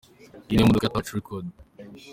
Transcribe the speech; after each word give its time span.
Iyi 0.47 0.55
niyo 0.55 0.67
modoka 0.69 0.85
ya 0.85 0.93
Touch 0.95 1.09
record. 1.17 1.45